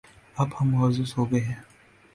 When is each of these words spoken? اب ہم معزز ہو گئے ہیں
اب 0.37 0.49
ہم 0.57 0.67
معزز 0.71 1.13
ہو 1.17 1.31
گئے 1.31 1.41
ہیں 1.41 1.61